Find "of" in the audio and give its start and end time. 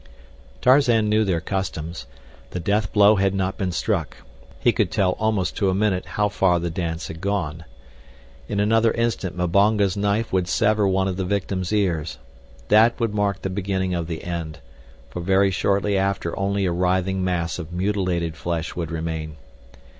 11.07-11.17, 13.93-14.07, 17.59-17.71